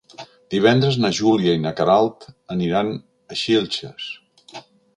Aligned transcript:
Divendres 0.53 0.95
na 1.03 1.11
Júlia 1.17 1.53
i 1.57 1.59
na 1.65 1.73
Queralt 1.81 2.27
aniran 2.55 2.91
a 3.35 3.39
Xilxes. 3.43 4.09